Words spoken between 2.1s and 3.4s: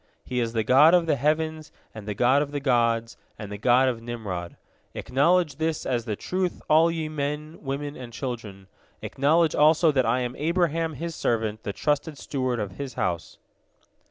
God of the gods,